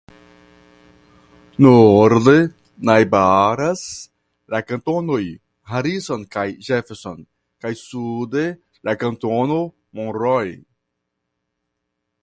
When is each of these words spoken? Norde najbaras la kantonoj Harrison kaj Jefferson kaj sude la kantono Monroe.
Norde 1.65 2.33
najbaras 2.89 3.83
la 4.55 4.61
kantonoj 4.71 5.19
Harrison 5.75 6.25
kaj 6.37 6.47
Jefferson 6.69 7.21
kaj 7.67 7.75
sude 7.83 8.45
la 8.91 8.97
kantono 9.05 9.61
Monroe. 10.01 10.51